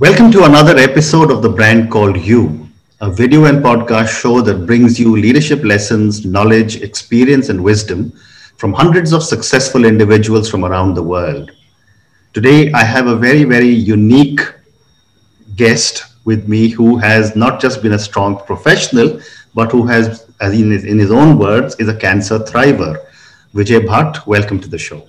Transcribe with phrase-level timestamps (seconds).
[0.00, 2.68] Welcome to another episode of the brand called You,
[3.00, 8.12] a video and podcast show that brings you leadership lessons, knowledge, experience, and wisdom
[8.58, 11.50] from hundreds of successful individuals from around the world.
[12.32, 14.40] Today, I have a very, very unique
[15.56, 19.20] guest with me who has not just been a strong professional,
[19.52, 23.04] but who has, as in his, in his own words, is a cancer thriver.
[23.52, 25.08] Vijay Bhat, welcome to the show.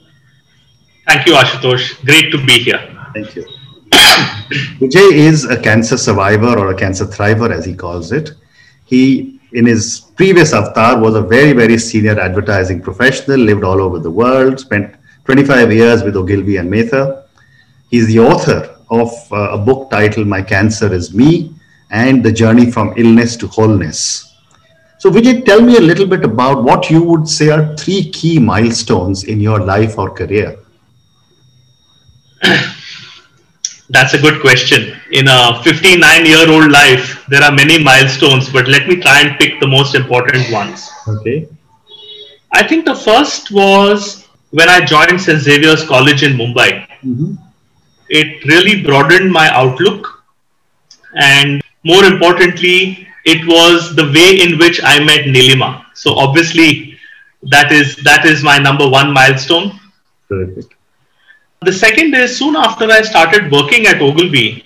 [1.07, 2.04] Thank you, Ashutosh.
[2.06, 2.97] Great to be here.
[3.14, 3.46] Thank you.
[4.79, 8.32] Vijay is a cancer survivor or a cancer thriver, as he calls it.
[8.86, 14.00] He, in his previous avatar, was a very, very senior advertising professional, lived all over
[14.00, 17.24] the world, spent 25 years with Ogilvy and Mather.
[17.89, 21.54] He's the author of uh, a book titled My Cancer is Me
[21.91, 24.25] and The Journey from Illness to Wholeness.
[24.97, 28.39] So, Vijay, tell me a little bit about what you would say are three key
[28.39, 30.60] milestones in your life or career.
[33.89, 34.95] That's a good question.
[35.11, 39.37] In a 59 year old life, there are many milestones, but let me try and
[39.39, 40.89] pick the most important ones.
[41.07, 41.47] Okay.
[42.51, 45.39] I think the first was when I joined St.
[45.39, 46.87] Xavier's College in Mumbai.
[47.03, 47.33] Mm-hmm.
[48.09, 50.23] It really broadened my outlook.
[51.19, 55.85] And more importantly, it was the way in which I met Nilima.
[55.93, 56.97] So obviously,
[57.43, 59.79] that is that is my number one milestone.
[60.27, 60.77] Terrific.
[61.61, 64.63] The second is soon after I started working at Ogilvy,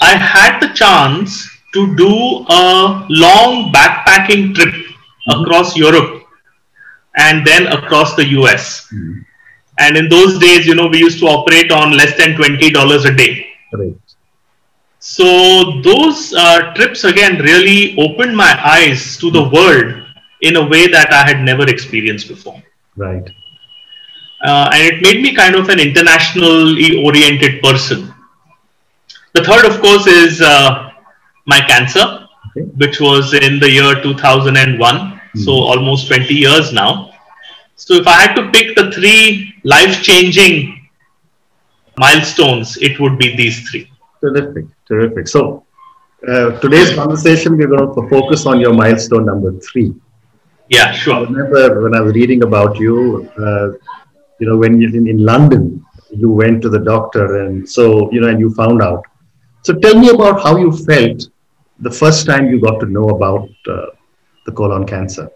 [0.00, 5.42] I had the chance to do a long backpacking trip mm-hmm.
[5.42, 6.22] across Europe
[7.16, 8.86] and then across the US.
[8.86, 9.20] Mm-hmm.
[9.80, 13.16] And in those days, you know, we used to operate on less than $20 a
[13.16, 13.46] day.
[13.72, 13.96] Right.
[15.00, 20.04] So those uh, trips again really opened my eyes to the world
[20.42, 22.62] in a way that I had never experienced before.
[22.96, 23.28] Right
[24.42, 28.12] uh, and it made me kind of an internationally oriented person.
[29.34, 30.90] The third, of course, is uh,
[31.46, 32.26] my cancer,
[32.56, 32.66] okay.
[32.76, 35.38] which was in the year 2001, mm-hmm.
[35.38, 37.12] so almost 20 years now.
[37.76, 40.88] So, if I had to pick the three life changing
[41.96, 43.90] milestones, it would be these three.
[44.20, 45.28] Terrific, terrific.
[45.28, 45.64] So,
[46.28, 49.94] uh, today's conversation, we're going to focus on your milestone number three.
[50.68, 51.14] Yeah, sure.
[51.14, 53.72] I remember when I was reading about you, uh,
[54.40, 58.20] you know, when you in, in London, you went to the doctor, and so you
[58.20, 59.04] know, and you found out.
[59.62, 61.28] So tell me about how you felt
[61.78, 63.86] the first time you got to know about uh,
[64.46, 65.30] the colon cancer.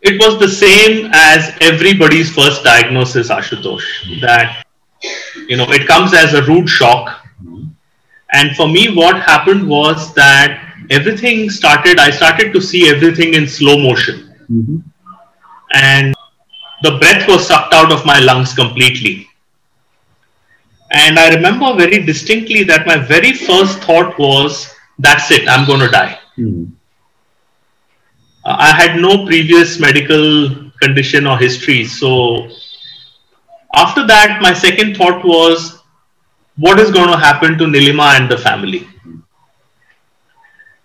[0.00, 3.86] It was the same as everybody's first diagnosis, Ashutosh.
[4.04, 4.20] Mm-hmm.
[4.20, 4.64] That
[5.48, 7.24] you know, it comes as a rude shock.
[7.44, 7.68] Mm-hmm.
[8.32, 11.98] And for me, what happened was that everything started.
[11.98, 14.34] I started to see everything in slow motion.
[14.50, 14.78] Mm-hmm.
[15.74, 16.14] And
[16.82, 19.28] the breath was sucked out of my lungs completely.
[20.90, 25.80] And I remember very distinctly that my very first thought was, that's it, I'm going
[25.80, 26.18] to die.
[26.36, 26.72] Mm.
[28.44, 31.84] I had no previous medical condition or history.
[31.84, 32.48] So
[33.74, 35.80] after that, my second thought was,
[36.56, 38.86] what is going to happen to Nilima and the family?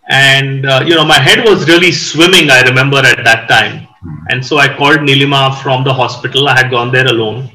[0.10, 3.87] And, uh, you know, my head was really swimming, I remember at that time.
[4.04, 4.26] Mm-hmm.
[4.30, 6.48] And so I called Nilima from the hospital.
[6.48, 7.50] I had gone there alone.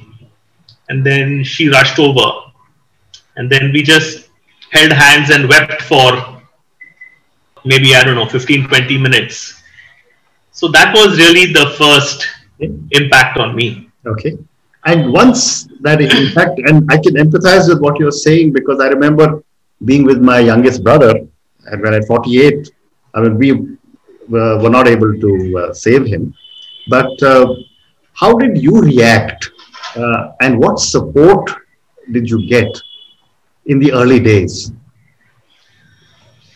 [0.88, 2.50] And then she rushed over.
[3.36, 4.28] And then we just
[4.70, 6.42] held hands and wept for
[7.64, 9.62] maybe, I don't know, 15, 20 minutes.
[10.50, 12.26] So that was really the first
[12.90, 13.88] impact on me.
[14.06, 14.36] Okay.
[14.84, 19.42] And once that impact, and I can empathize with what you're saying because I remember
[19.84, 21.14] being with my youngest brother,
[21.66, 22.70] and when at 48,
[23.14, 23.76] I mean, we
[24.28, 26.34] were not able to uh, save him.
[26.88, 27.54] But uh,
[28.14, 29.50] how did you react
[29.96, 31.50] uh, and what support
[32.12, 32.68] did you get
[33.66, 34.72] in the early days?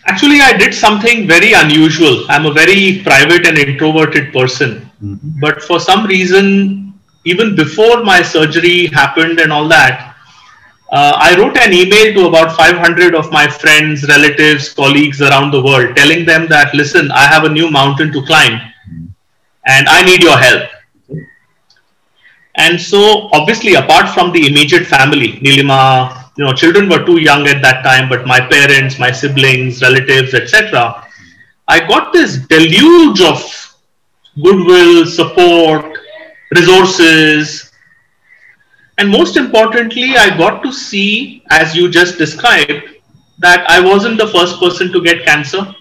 [0.06, 2.24] Actually, I did something very unusual.
[2.28, 4.88] I'm a very private and introverted person.
[5.02, 5.40] Mm-hmm.
[5.40, 6.94] But for some reason,
[7.24, 10.15] even before my surgery happened and all that,
[10.90, 15.62] uh, I wrote an email to about 500 of my friends, relatives, colleagues around the
[15.62, 18.60] world, telling them that, listen, I have a new mountain to climb
[19.66, 20.70] and I need your help.
[22.56, 27.46] And so, obviously, apart from the immediate family, Nilima, you know, children were too young
[27.46, 31.02] at that time, but my parents, my siblings, relatives, etc.,
[31.68, 33.42] I got this deluge of
[34.42, 35.98] goodwill, support,
[36.52, 37.65] resources,
[38.98, 42.82] and most importantly, I got to see, as you just described,
[43.38, 45.74] that I wasn't the first person to get cancer.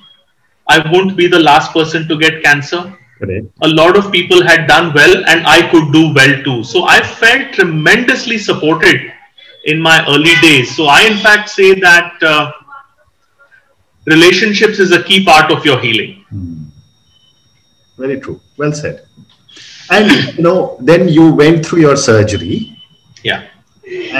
[0.68, 2.98] I won't be the last person to get cancer.
[3.20, 3.46] Correct.
[3.62, 6.64] A lot of people had done well, and I could do well too.
[6.64, 9.14] So I felt tremendously supported
[9.64, 10.76] in my early days.
[10.76, 12.52] So I, in fact, say that uh,
[14.06, 16.26] relationships is a key part of your healing.
[16.30, 16.64] Hmm.
[17.98, 18.42] Very true.
[18.58, 19.06] Well said.
[19.90, 22.75] And you know, then you went through your surgery.
[23.26, 23.48] Yeah.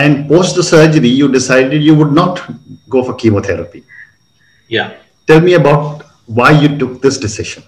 [0.02, 2.42] And post the surgery, you decided you would not
[2.90, 3.84] go for chemotherapy.
[4.68, 4.94] Yeah.
[5.28, 7.64] Tell me about why you took this decision.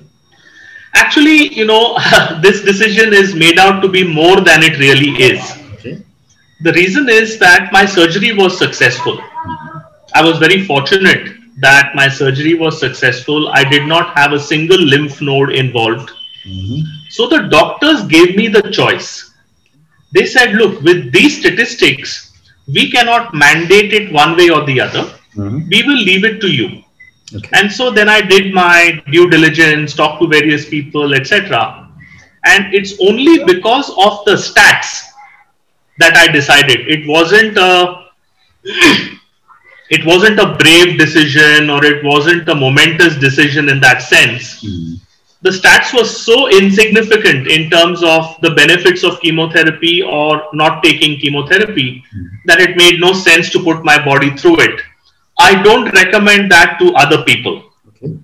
[0.94, 1.98] Actually, you know,
[2.42, 5.52] this decision is made out to be more than it really is.
[5.74, 6.02] Okay.
[6.62, 9.20] The reason is that my surgery was successful.
[10.16, 13.50] I was very fortunate that my surgery was successful.
[13.50, 16.12] I did not have a single lymph node involved.
[16.46, 16.84] Mhm.
[17.10, 19.27] So the doctors gave me the choice.
[20.12, 22.34] They said, look, with these statistics,
[22.68, 25.12] we cannot mandate it one way or the other.
[25.36, 25.68] Mhm.
[25.70, 26.84] We will leave it to you.
[27.36, 27.50] Okay.
[27.54, 31.88] And so then I did my due diligence, talked to various people, etc.
[32.46, 35.04] And it's only because of the stats
[36.00, 36.88] that I decided.
[36.88, 38.06] It wasn't a
[39.90, 44.62] it wasn't a brave decision or it wasn't a momentous decision in that sense.
[44.62, 44.94] Hmm.
[45.42, 51.20] The stats were so insignificant in terms of the benefits of chemotherapy or not taking
[51.20, 52.04] chemotherapy
[52.46, 54.82] that it made no sense to put my body through it.
[55.40, 57.64] I don't recommend that to other people.
[57.90, 58.18] Okay.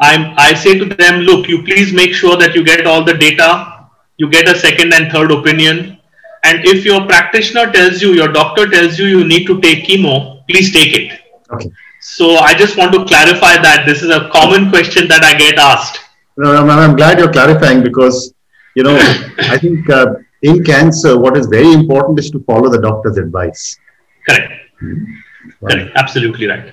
[0.00, 3.14] I'm, I say to them, look, you please make sure that you get all the
[3.14, 3.88] data,
[4.18, 5.98] you get a second and third opinion.
[6.44, 10.46] And if your practitioner tells you, your doctor tells you you need to take chemo,
[10.48, 11.20] please take it.
[11.50, 11.70] Okay.
[12.16, 15.58] So I just want to clarify that this is a common question that I get
[15.58, 16.00] asked.
[16.38, 18.32] No, I'm, I'm glad you're clarifying because,
[18.74, 18.96] you know,
[19.38, 23.78] I think uh, in cancer, what is very important is to follow the doctor's advice.
[24.26, 24.52] Correct.
[24.80, 25.76] Right.
[25.76, 25.92] Correct.
[25.96, 26.72] Absolutely right.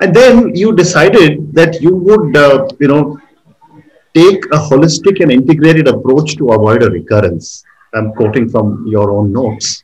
[0.00, 3.18] And then you decided that you would, uh, you know,
[4.14, 7.64] take a holistic and integrated approach to avoid a recurrence.
[7.94, 9.82] I'm quoting from your own notes.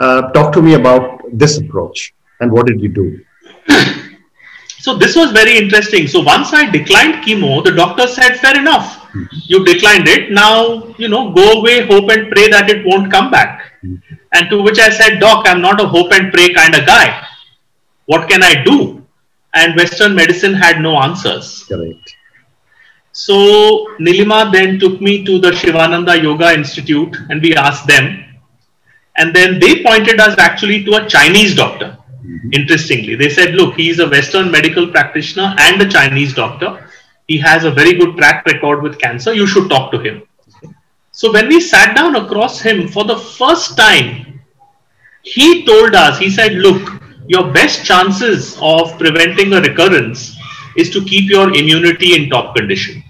[0.00, 3.24] Uh, talk to me about this approach and what did you do?
[4.80, 6.08] So this was very interesting.
[6.08, 9.06] So once I declined chemo, the doctor said, fair enough.
[9.30, 10.32] You declined it.
[10.32, 13.74] Now, you know, go away, hope and pray that it won't come back.
[14.32, 17.26] And to which I said, Doc, I'm not a hope and pray kind of guy.
[18.06, 19.06] What can I do?
[19.52, 21.64] And Western medicine had no answers.
[21.64, 22.16] Correct.
[23.12, 28.24] So Nilima then took me to the Shivananda Yoga Institute and we asked them.
[29.18, 31.98] And then they pointed us actually to a Chinese doctor.
[32.30, 32.52] Mm-hmm.
[32.52, 36.88] Interestingly, they said, look, he's a Western medical practitioner and a Chinese doctor.
[37.26, 39.34] He has a very good track record with cancer.
[39.34, 40.22] You should talk to him.
[41.10, 44.40] So when we sat down across him for the first time,
[45.22, 50.36] he told us, he said, look, your best chances of preventing a recurrence
[50.76, 53.02] is to keep your immunity in top condition.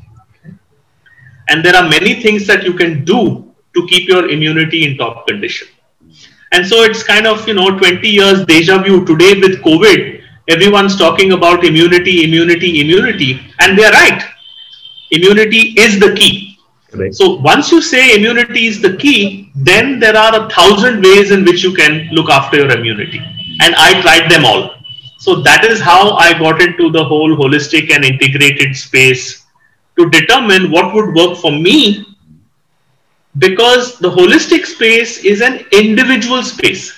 [1.48, 5.26] And there are many things that you can do to keep your immunity in top
[5.26, 5.68] condition.
[6.52, 10.22] And so it's kind of, you know, 20 years deja vu today with COVID.
[10.48, 13.40] Everyone's talking about immunity, immunity, immunity.
[13.60, 14.22] And they're right.
[15.12, 16.58] Immunity is the key.
[16.90, 17.14] Correct.
[17.14, 21.44] So once you say immunity is the key, then there are a thousand ways in
[21.44, 23.20] which you can look after your immunity.
[23.60, 24.74] And I tried them all.
[25.18, 29.44] So that is how I got into the whole holistic and integrated space
[29.98, 32.09] to determine what would work for me
[33.38, 36.96] because the holistic space is an individual space.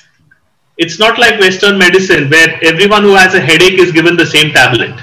[0.79, 4.53] It's not like Western medicine where everyone who has a headache is given the same
[4.53, 4.99] tablet.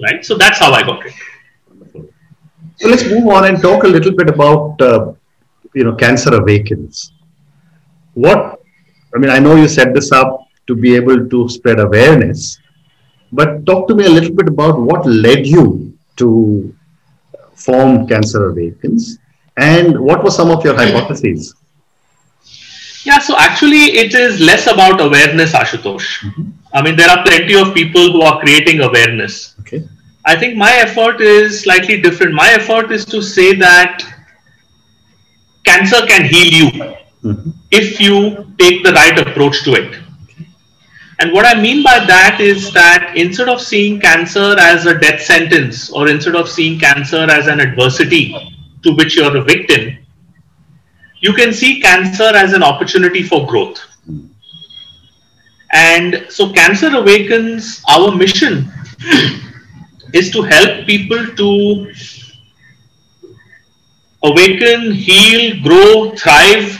[0.00, 0.24] Right?
[0.24, 1.14] So that's how I got it.
[2.76, 5.12] So let's move on and talk a little bit about, uh,
[5.74, 7.12] you know, Cancer Awakens.
[8.14, 8.60] What,
[9.14, 12.58] I mean, I know you set this up to be able to spread awareness,
[13.32, 16.72] but talk to me a little bit about what led you to
[17.54, 19.18] form Cancer Awakens
[19.58, 21.54] and what were some of your hypotheses?
[23.04, 26.08] Yeah, so actually, it is less about awareness, Ashutosh.
[26.72, 29.54] I mean, there are plenty of people who are creating awareness.
[29.60, 29.84] Okay.
[30.26, 32.34] I think my effort is slightly different.
[32.34, 34.02] My effort is to say that
[35.64, 36.68] cancer can heal you
[37.24, 37.52] Mhm.
[37.70, 39.96] if you take the right approach to it.
[41.20, 45.20] And what I mean by that is that instead of seeing cancer as a death
[45.20, 48.24] sentence or instead of seeing cancer as an adversity
[48.82, 49.98] to which you're a victim,
[51.20, 53.80] you can see cancer as an opportunity for growth.
[55.72, 58.72] And so, Cancer Awakens, our mission
[60.14, 61.92] is to help people to
[64.22, 66.78] awaken, heal, grow, thrive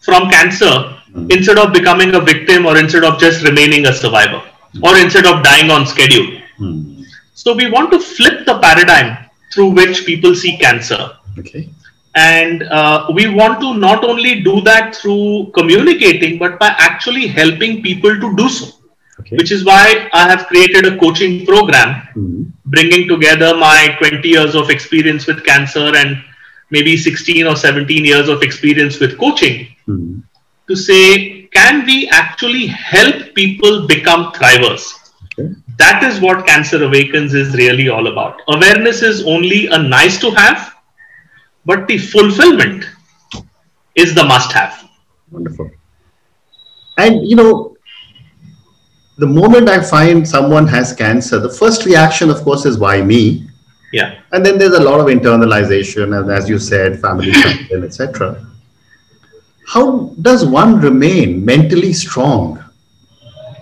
[0.00, 0.98] from cancer
[1.30, 4.42] instead of becoming a victim or instead of just remaining a survivor
[4.82, 6.40] or instead of dying on schedule.
[6.56, 7.02] Hmm.
[7.34, 9.23] So, we want to flip the paradigm
[9.54, 11.16] through which people see cancer.
[11.38, 11.68] Okay.
[12.16, 17.82] And uh, we want to not only do that through communicating, but by actually helping
[17.82, 18.72] people to do so.
[19.20, 19.36] Okay.
[19.36, 22.42] Which is why I have created a coaching program, mm-hmm.
[22.66, 26.22] bringing together my 20 years of experience with cancer and
[26.70, 30.18] maybe 16 or 17 years of experience with coaching mm-hmm.
[30.68, 35.03] to say, can we actually help people become thrivers?
[35.74, 35.84] Okay.
[35.84, 38.40] That is what Cancer Awakens is really all about.
[38.48, 40.74] Awareness is only a nice to have,
[41.64, 42.84] but the fulfillment
[43.94, 44.88] is the must have.
[45.30, 45.70] Wonderful.
[46.98, 47.76] And you know,
[49.18, 53.48] the moment I find someone has cancer, the first reaction, of course, is why me?
[53.92, 54.20] Yeah.
[54.32, 57.30] And then there's a lot of internalization, and as you said, family,
[57.72, 58.44] etc.
[59.66, 62.62] How does one remain mentally strong?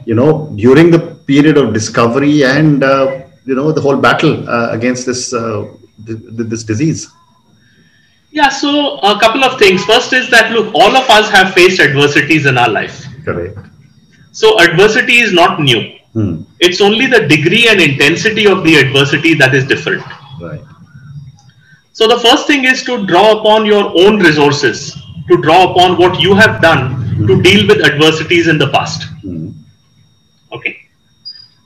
[0.05, 4.69] You know, during the period of discovery and uh, you know the whole battle uh,
[4.79, 5.69] against this uh,
[6.07, 7.11] th- this disease.
[8.39, 9.85] Yeah, so a couple of things.
[9.85, 13.05] First is that look, all of us have faced adversities in our life.
[13.27, 13.59] Correct.
[14.33, 15.81] So adversity is not new.
[16.15, 16.43] Hmm.
[16.61, 20.03] It's only the degree and intensity of the adversity that is different.
[20.41, 20.65] Right.
[21.93, 24.97] So the first thing is to draw upon your own resources,
[25.29, 26.83] to draw upon what you have done
[27.15, 27.27] hmm.
[27.27, 29.09] to deal with adversities in the past.
[29.21, 29.42] Hmm.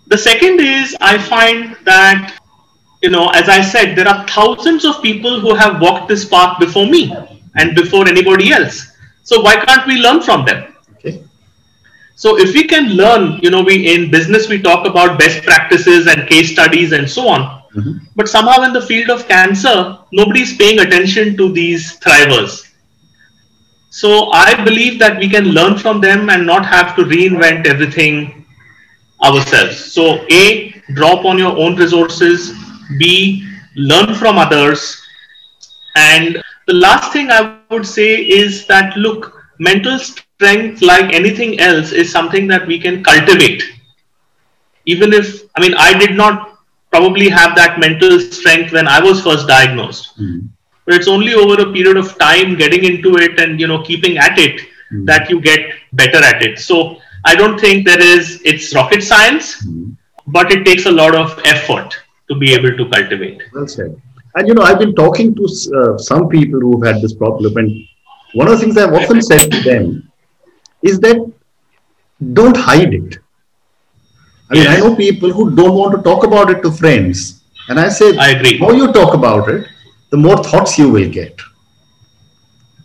[0.08, 2.38] The second is I find that
[3.02, 6.58] you know, as I said, there are thousands of people who have walked this path
[6.58, 7.14] before me
[7.54, 8.96] and before anybody else.
[9.22, 10.74] So why can't we learn from them?
[10.94, 11.22] Okay.
[12.14, 16.06] So if we can learn, you know, we in business we talk about best practices
[16.06, 17.62] and case studies and so on.
[17.74, 17.98] Mm-hmm.
[18.14, 22.72] But somehow in the field of cancer, nobody's paying attention to these thrivers.
[23.90, 28.45] So I believe that we can learn from them and not have to reinvent everything
[29.24, 29.92] ourselves.
[29.92, 32.52] So A, drop on your own resources,
[32.98, 35.02] B, learn from others.
[35.96, 41.92] And the last thing I would say is that look, mental strength, like anything else,
[41.92, 43.62] is something that we can cultivate.
[44.84, 46.58] Even if, I mean, I did not
[46.90, 50.18] probably have that mental strength when I was first diagnosed.
[50.18, 50.48] Mm.
[50.84, 54.18] But it's only over a period of time getting into it and, you know, keeping
[54.18, 54.60] at it
[54.92, 55.04] mm.
[55.06, 55.60] that you get
[55.92, 56.58] better at it.
[56.58, 59.96] So I don't think there is, it's rocket science, mm.
[60.28, 61.96] but it takes a lot of effort
[62.28, 63.42] to be able to cultivate.
[63.52, 64.00] Well said.
[64.36, 67.84] And you know, I've been talking to uh, some people who've had this problem, and
[68.34, 70.10] one of the things I've often said to them
[70.82, 71.32] is that
[72.32, 73.18] don't hide it.
[74.50, 74.76] I mean, yes.
[74.76, 78.16] I know people who don't want to talk about it to friends, and I say,
[78.16, 78.52] I agree.
[78.52, 79.66] The more you talk about it,
[80.10, 81.40] the more thoughts you will get.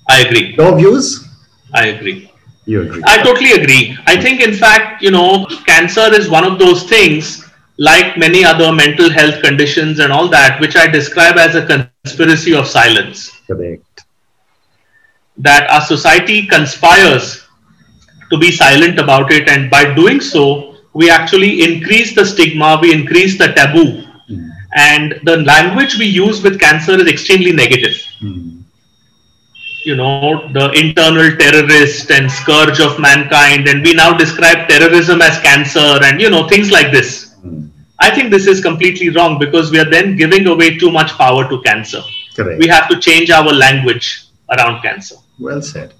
[0.09, 0.55] I agree.
[0.57, 1.27] Your views?
[1.73, 2.30] I agree.
[2.71, 3.03] You agree?
[3.05, 3.97] I totally agree.
[4.07, 7.45] I think, in fact, you know, cancer is one of those things
[7.77, 12.53] like many other mental health conditions and all that, which I describe as a conspiracy
[12.55, 13.29] of silence.
[13.45, 14.05] Correct.
[15.37, 17.45] That our society conspires
[18.29, 22.93] to be silent about it, and by doing so, we actually increase the stigma, we
[22.93, 24.49] increase the taboo, mm.
[24.77, 27.97] and the language we use with cancer is extremely negative.
[28.21, 28.60] Mm.
[29.83, 35.39] You know, the internal terrorist and scourge of mankind, and we now describe terrorism as
[35.39, 37.31] cancer, and you know, things like this
[38.01, 41.47] I think this is completely wrong because we are then giving away too much power
[41.47, 42.01] to cancer.
[42.35, 42.59] Correct.
[42.59, 45.15] We have to change our language around cancer.
[45.39, 45.93] Well said.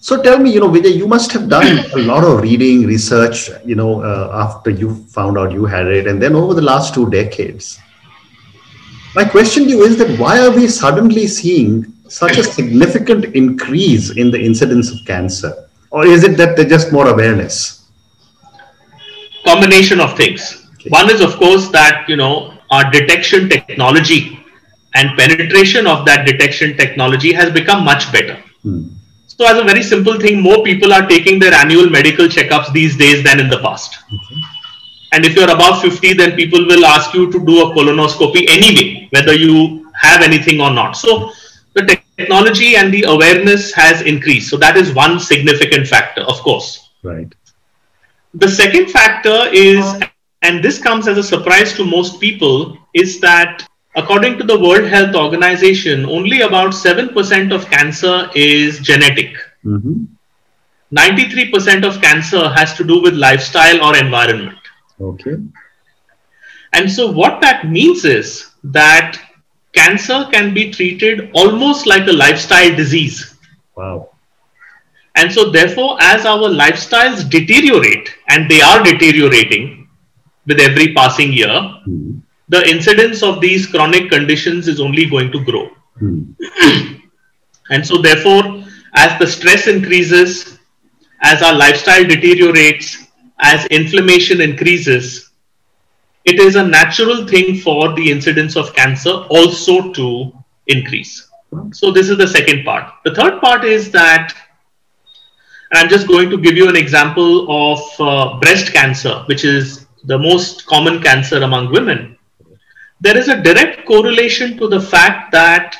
[0.00, 3.48] So tell me, you know, Vijay, you must have done a lot of reading, research,
[3.64, 6.92] you know, uh, after you found out you had it, and then over the last
[6.92, 7.78] two decades.
[9.14, 14.16] My question to you is that why are we suddenly seeing such a significant increase
[14.16, 15.68] in the incidence of cancer?
[15.90, 17.88] Or is it that there's just more awareness?
[19.44, 24.38] Combination of things one is, of course, that you know our detection technology
[24.94, 28.36] and penetration of that detection technology has become much better.
[28.62, 28.88] Hmm.
[29.26, 32.96] So, as a very simple thing, more people are taking their annual medical checkups these
[32.96, 33.98] days than in the past.
[34.12, 34.40] Okay.
[35.12, 39.08] And if you're above 50, then people will ask you to do a colonoscopy anyway,
[39.10, 40.92] whether you have anything or not.
[40.92, 41.32] So,
[41.74, 44.50] the technology and the awareness has increased.
[44.50, 46.90] So, that is one significant factor, of course.
[47.02, 47.32] Right.
[48.34, 49.84] The second factor is
[50.44, 53.66] and this comes as a surprise to most people, is that
[53.96, 59.36] according to the World Health Organization, only about 7% of cancer is genetic.
[59.64, 60.04] Mm-hmm.
[60.94, 64.58] 93% of cancer has to do with lifestyle or environment.
[65.00, 65.36] Okay.
[66.74, 69.18] And so, what that means is that
[69.74, 73.36] cancer can be treated almost like a lifestyle disease.
[73.76, 74.10] Wow.
[75.16, 79.88] And so, therefore, as our lifestyles deteriorate, and they are deteriorating,
[80.46, 82.18] with every passing year, mm-hmm.
[82.48, 85.68] the incidence of these chronic conditions is only going to grow.
[85.98, 86.32] Hmm.
[87.70, 88.62] And so, therefore,
[88.94, 90.58] as the stress increases,
[91.22, 93.06] as our lifestyle deteriorates,
[93.40, 95.30] as inflammation increases,
[96.24, 100.32] it is a natural thing for the incidence of cancer also to
[100.66, 101.30] increase.
[101.72, 102.92] So, this is the second part.
[103.04, 104.34] The third part is that,
[105.72, 110.18] I'm just going to give you an example of uh, breast cancer, which is the
[110.18, 112.16] most common cancer among women.
[113.00, 115.76] There is a direct correlation to the fact that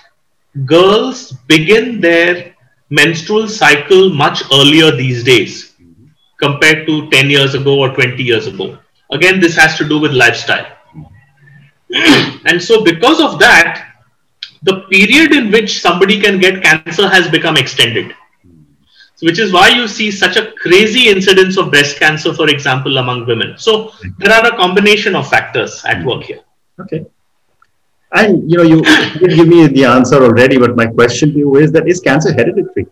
[0.67, 2.55] girls begin their
[2.91, 5.75] menstrual cycle much earlier these days
[6.41, 8.79] compared to 10 years ago or 20 years ago.
[9.13, 10.67] Again, this has to do with lifestyle.
[12.47, 13.93] and so, because of that,
[14.63, 18.15] the period in which somebody can get cancer has become extended.
[19.21, 23.27] Which is why you see such a crazy incidence of breast cancer, for example, among
[23.27, 23.55] women.
[23.57, 26.41] So, there are a combination of factors at work here.
[26.81, 27.07] Okay.
[28.13, 28.83] And you know, you
[29.19, 32.33] did give me the answer already, but my question to you is that is cancer
[32.33, 32.87] hereditary?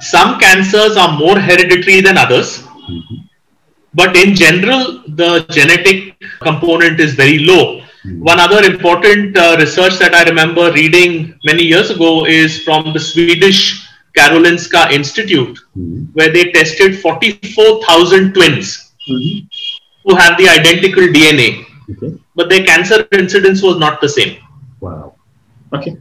[0.00, 3.16] Some cancers are more hereditary than others, mm-hmm.
[3.94, 7.80] But in general, the genetic component is very low.
[7.80, 8.20] Mm-hmm.
[8.20, 13.00] One other important uh, research that I remember reading many years ago is from the
[13.00, 16.04] Swedish Karolinska Institute, mm-hmm.
[16.12, 19.46] where they tested 44,000 twins mm-hmm.
[20.04, 22.18] who have the identical DNA Okay.
[22.34, 24.38] But their cancer incidence was not the same.
[24.80, 25.14] Wow.
[25.72, 25.96] Okay.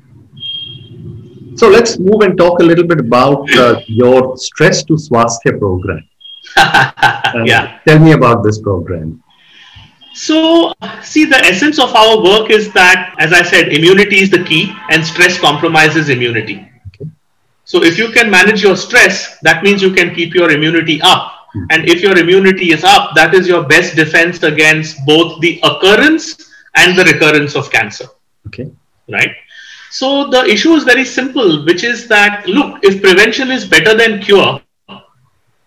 [1.55, 6.07] So let's move and talk a little bit about uh, your Stress to Swasthya program.
[6.57, 7.79] Uh, yeah.
[7.87, 9.23] Tell me about this program.
[10.13, 14.43] So, see, the essence of our work is that, as I said, immunity is the
[14.43, 16.67] key and stress compromises immunity.
[16.87, 17.09] Okay.
[17.63, 21.39] So, if you can manage your stress, that means you can keep your immunity up
[21.53, 21.65] Hmm.
[21.69, 26.51] And if your immunity is up, that is your best defense against both the occurrence
[26.75, 28.05] and the recurrence of cancer.
[28.47, 28.71] Okay.
[29.09, 29.35] Right?
[29.91, 34.21] So the issue is very simple, which is that look, if prevention is better than
[34.21, 34.61] cure,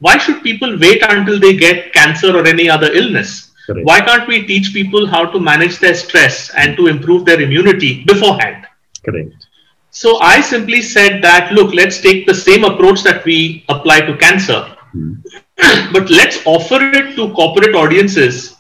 [0.03, 3.53] why should people wait until they get cancer or any other illness?
[3.67, 3.87] Correct.
[3.87, 8.03] Why can't we teach people how to manage their stress and to improve their immunity
[8.05, 8.67] beforehand?
[9.05, 9.47] Correct.
[9.91, 14.17] So I simply said that look, let's take the same approach that we apply to
[14.17, 14.61] cancer.
[14.91, 15.13] Hmm.
[15.93, 18.57] but let's offer it to corporate audiences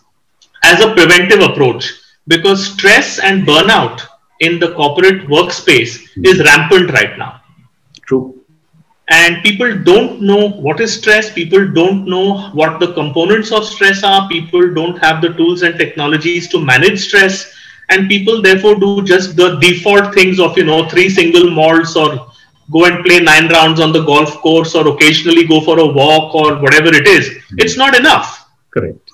[0.62, 1.92] as a preventive approach
[2.28, 4.00] because stress and burnout
[4.38, 6.26] in the corporate workspace mm.
[6.26, 7.40] is rampant right now.
[8.07, 8.41] True.
[9.12, 14.03] And people don't know what is stress, people don't know what the components of stress
[14.03, 17.53] are, people don't have the tools and technologies to manage stress,
[17.90, 22.33] and people therefore do just the default things of, you know, three single malts or
[22.72, 26.35] go and play nine rounds on the golf course or occasionally go for a walk
[26.35, 27.29] or whatever it is.
[27.29, 27.57] Mm-hmm.
[27.59, 28.48] It's not enough.
[28.70, 29.11] Correct.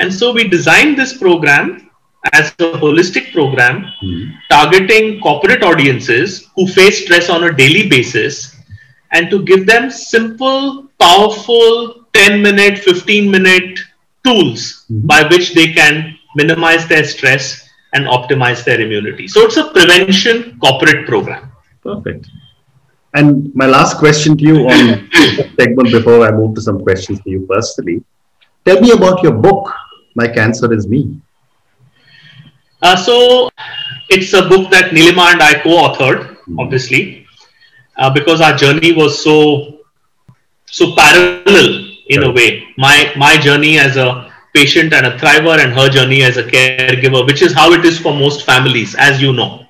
[0.00, 1.90] And so we designed this program
[2.32, 4.32] as a holistic program mm-hmm.
[4.50, 8.57] targeting corporate audiences who face stress on a daily basis
[9.12, 13.78] and to give them simple, powerful 10 minute, 15 minute
[14.24, 15.06] tools mm-hmm.
[15.06, 19.26] by which they can minimize their stress and optimize their immunity.
[19.28, 21.50] So it's a prevention corporate program.
[21.82, 22.28] Perfect.
[23.14, 25.10] And my last question to you on
[25.58, 28.04] segment before I move to some questions for you personally.
[28.64, 29.72] Tell me about your book,
[30.14, 31.18] My Cancer is Me.
[32.82, 33.48] Uh, so
[34.10, 36.60] it's a book that Nilima and I co-authored, mm-hmm.
[36.60, 37.26] obviously,
[37.98, 39.80] uh, because our journey was so
[40.66, 41.68] so parallel
[42.08, 42.28] in right.
[42.28, 42.68] a way.
[42.76, 47.26] My my journey as a patient and a thriver, and her journey as a caregiver,
[47.26, 49.68] which is how it is for most families, as you know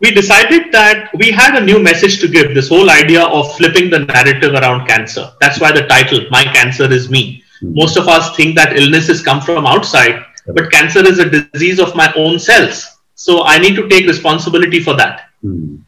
[0.00, 3.90] we decided that we had a new message to give this whole idea of flipping
[3.90, 5.32] the narrative around cancer.
[5.40, 7.42] That's why the title, My Cancer is Me.
[7.62, 7.74] Mm.
[7.74, 11.96] Most of us think that illnesses come from outside, but cancer is a disease of
[11.96, 12.86] my own cells.
[13.16, 15.30] So I need to take responsibility for that.
[15.44, 15.82] Mm.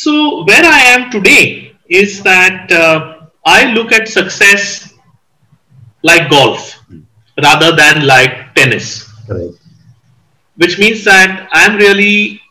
[0.04, 0.14] so
[0.50, 2.98] where i am today is that uh,
[3.46, 4.94] i look at success
[6.10, 6.68] like golf
[7.48, 8.88] rather than like tennis
[9.28, 9.56] Correct.
[10.64, 12.42] which means that i'm really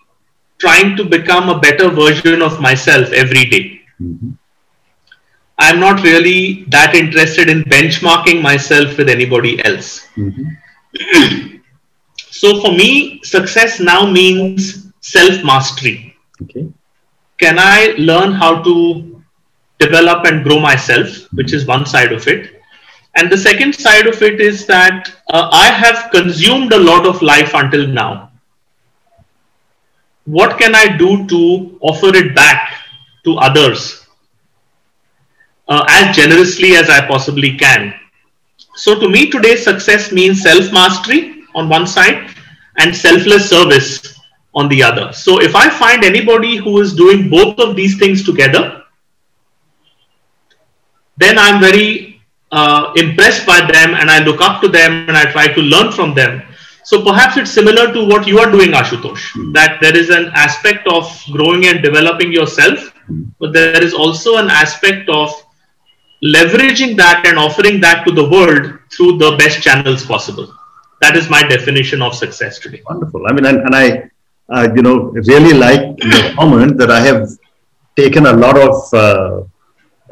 [0.58, 3.64] trying to become a better version of myself every day
[4.00, 4.30] Mhm.
[5.66, 9.90] i'm not really that interested in benchmarking myself with anybody else
[10.26, 10.56] Mhm.
[12.30, 16.16] So for me, success now means self mastery.
[16.42, 16.68] Okay.
[17.38, 19.10] Can I learn how to
[19.80, 22.62] develop and grow myself, which is one side of it.
[23.16, 27.20] And the second side of it is that uh, I have consumed a lot of
[27.22, 28.30] life until now.
[30.26, 32.72] What can I do to offer it back
[33.24, 34.06] to others
[35.66, 37.94] uh, as generously as I possibly can?
[38.80, 42.30] So to me today, success means self mastery on one side
[42.78, 44.18] and selfless service
[44.54, 45.12] on the other.
[45.12, 48.82] So if I find anybody who is doing both of these things together,
[51.18, 55.30] then I'm very uh, impressed by them and I look up to them and I
[55.30, 56.42] try to learn from them.
[56.84, 60.88] So perhaps it's similar to what you are doing, Ashutosh, that there is an aspect
[60.88, 62.94] of growing and developing yourself,
[63.38, 65.30] but there is also an aspect of
[66.22, 70.52] leveraging that and offering that to the world through the best channels possible.
[71.00, 72.82] That is my definition of success today.
[72.88, 73.26] Wonderful.
[73.26, 74.10] I mean, and, and I,
[74.50, 74.96] uh, you know,
[75.32, 77.28] really like your comment that I have
[77.96, 79.42] taken a lot of, uh,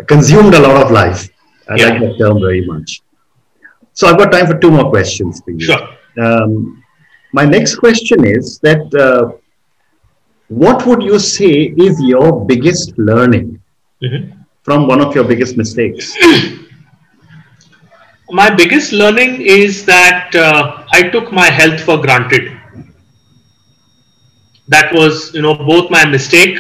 [0.06, 1.28] consumed a lot of life.
[1.68, 1.88] I Yeah.
[1.88, 3.02] like that term very much.
[3.92, 5.60] So I've got time for two more questions for you.
[5.60, 5.88] Sure.
[6.18, 6.82] Um,
[7.32, 9.32] my next question is that uh,
[10.48, 13.60] what would you say is your biggest learning
[14.02, 14.32] Mhm.
[14.68, 16.14] From one of your biggest mistakes?
[18.30, 22.52] My biggest learning is that uh, I took my health for granted.
[24.74, 26.58] That was, you know, both my mistake.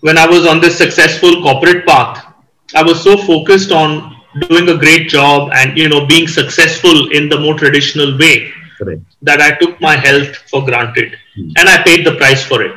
[0.00, 2.26] When I was on this successful corporate path,
[2.74, 4.16] I was so focused on
[4.48, 9.02] doing a great job and, you know, being successful in the more traditional way Correct.
[9.22, 12.76] that I took my health for granted and I paid the price for it.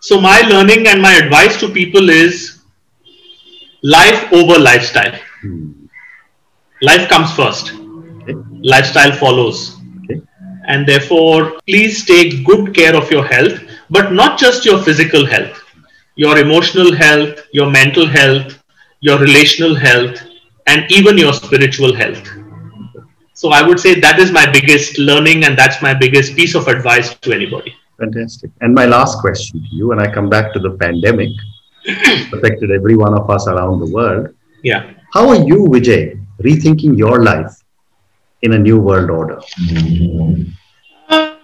[0.00, 2.60] So, my learning and my advice to people is
[3.82, 5.14] life over lifestyle.
[5.42, 5.70] Hmm.
[6.82, 7.72] Life comes first,
[8.22, 8.34] Okay.
[8.62, 9.76] lifestyle follows.
[10.04, 10.20] Okay.
[10.66, 13.58] And therefore, please take good care of your health,
[13.90, 15.62] but not just your physical health,
[16.16, 18.58] your emotional health, your mental health,
[19.00, 20.20] your relational health,
[20.66, 22.22] and even your spiritual health.
[23.34, 26.68] So, I would say that is my biggest learning, and that's my biggest piece of
[26.68, 27.74] advice to anybody.
[27.98, 28.50] Fantastic.
[28.60, 31.30] And my last question to you, and I come back to the pandemic,
[32.32, 34.28] affected every one of us around the world.
[34.62, 34.92] Yeah.
[35.12, 37.52] How are you, Vijay, rethinking your life
[38.42, 39.40] in a new world order?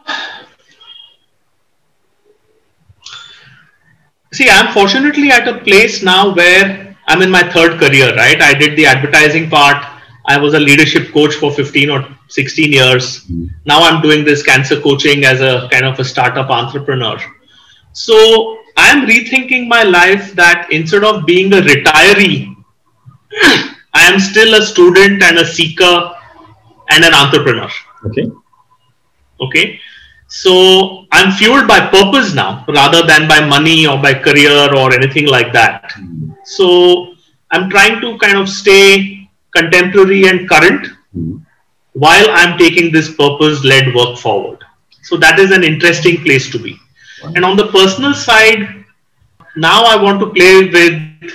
[4.33, 8.41] See, I'm fortunately at a place now where I'm in my third career, right?
[8.41, 9.85] I did the advertising part.
[10.27, 13.27] I was a leadership coach for 15 or 16 years.
[13.65, 17.19] Now I'm doing this cancer coaching as a kind of a startup entrepreneur.
[17.93, 22.55] So I'm rethinking my life that instead of being a retiree,
[23.95, 26.13] I am still a student and a seeker
[26.91, 27.69] and an entrepreneur
[28.07, 28.27] Okay.
[29.41, 29.81] okay
[30.29, 35.27] so i'm fueled by purpose now rather than by money or by career or anything
[35.27, 35.93] like that
[36.45, 37.15] so
[37.53, 41.37] i'm trying to kind of stay contemporary and current Hmm.
[41.95, 44.65] While i'm taking this purpose led work forward
[45.03, 46.79] so that is an interesting place to be
[47.35, 48.85] and on the personal side
[49.57, 51.33] now i want to play with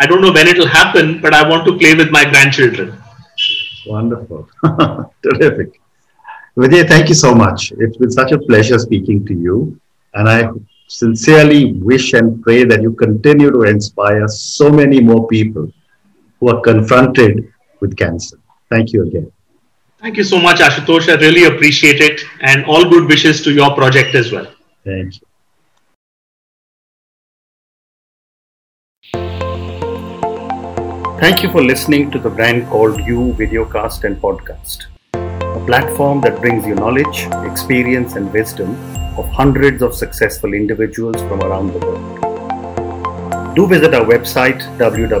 [0.00, 2.96] i don't know when it will happen but i want to play with my grandchildren
[3.86, 4.48] Wonderful.
[5.22, 5.80] Terrific.
[6.56, 7.72] Vijay, thank you so much.
[7.78, 9.80] It's been such a pleasure speaking to you.
[10.14, 10.50] And I
[10.88, 15.72] sincerely wish and pray that you continue to inspire so many more people
[16.38, 18.38] who are confronted with cancer.
[18.68, 19.32] Thank you again.
[20.00, 21.08] Thank you so much, Ashutosh.
[21.08, 22.22] I really appreciate it.
[22.40, 24.46] And all good wishes to your project as well.
[24.84, 25.26] Thank you.
[31.20, 34.86] Thank you for listening to the brand called You Videocast and Podcast.
[35.14, 38.74] a platform that brings you knowledge, experience, and wisdom
[39.18, 43.54] of hundreds of successful individuals from around the world.
[43.54, 45.20] Do visit our website www.tbcy.in